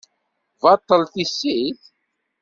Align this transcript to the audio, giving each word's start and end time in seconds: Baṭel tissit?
Baṭel 0.61 1.01
tissit? 1.13 1.81